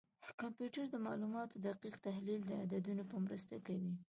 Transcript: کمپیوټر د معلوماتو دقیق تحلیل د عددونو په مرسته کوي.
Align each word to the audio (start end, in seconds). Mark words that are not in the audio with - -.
کمپیوټر 0.41 0.85
د 0.89 0.95
معلوماتو 1.05 1.55
دقیق 1.67 1.95
تحلیل 2.07 2.41
د 2.45 2.51
عددونو 2.63 3.03
په 3.11 3.17
مرسته 3.25 3.55
کوي. 3.67 3.93